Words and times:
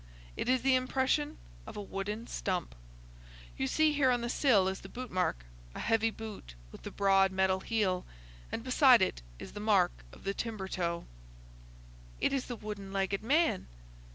It 0.35 0.49
is 0.49 0.63
the 0.63 0.73
impression 0.73 1.37
of 1.67 1.77
a 1.77 1.81
wooden 1.83 2.25
stump. 2.25 2.73
You 3.55 3.67
see 3.67 3.93
here 3.93 4.09
on 4.09 4.21
the 4.21 4.29
sill 4.29 4.67
is 4.67 4.81
the 4.81 4.89
boot 4.89 5.11
mark, 5.11 5.45
a 5.75 5.79
heavy 5.79 6.09
boot 6.09 6.55
with 6.71 6.81
the 6.81 6.89
broad 6.89 7.31
metal 7.31 7.59
heel, 7.59 8.03
and 8.51 8.63
beside 8.63 9.03
it 9.03 9.21
is 9.37 9.51
the 9.51 9.59
mark 9.59 9.91
of 10.11 10.23
the 10.23 10.33
timber 10.33 10.67
toe." 10.67 11.05
"It 12.19 12.33
is 12.33 12.45
the 12.47 12.55
wooden 12.55 12.91
legged 12.91 13.21
man." 13.21 13.67